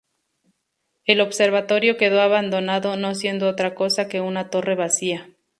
[1.05, 5.27] El Observatorio quedó abandonado, no siendo otra cosa que una torre vacía.